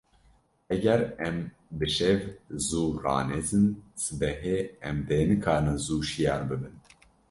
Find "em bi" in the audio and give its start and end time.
1.27-1.87